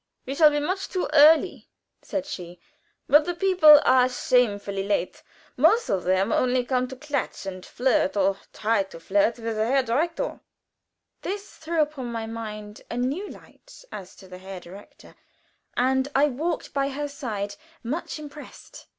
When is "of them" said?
5.91-6.31